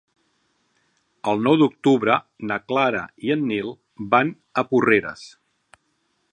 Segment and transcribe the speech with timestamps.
[1.33, 2.15] El nou d'octubre
[2.53, 3.69] na Clara i en Nil
[4.17, 5.31] van a Porreres.